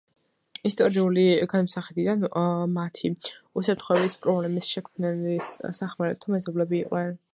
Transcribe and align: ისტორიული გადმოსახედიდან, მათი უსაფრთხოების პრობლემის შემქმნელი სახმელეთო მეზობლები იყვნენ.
ისტორიული 0.67 1.25
გადმოსახედიდან, 1.51 2.23
მათი 2.77 3.11
უსაფრთხოების 3.63 4.17
პრობლემის 4.25 4.71
შემქმნელი 4.77 5.37
სახმელეთო 5.83 6.35
მეზობლები 6.37 6.79
იყვნენ. 6.85 7.15